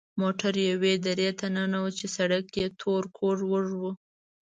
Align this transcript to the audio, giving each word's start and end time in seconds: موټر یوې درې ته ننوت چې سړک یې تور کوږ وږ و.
موټر 0.21 0.53
یوې 0.69 0.93
درې 1.07 1.29
ته 1.39 1.45
ننوت 1.55 1.93
چې 1.99 2.07
سړک 2.15 2.45
یې 2.59 2.67
تور 2.81 3.03
کوږ 3.17 3.37
وږ 3.51 3.69
و. 3.81 3.83